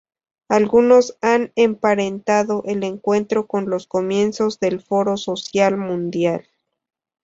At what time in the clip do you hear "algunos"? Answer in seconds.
0.49-1.15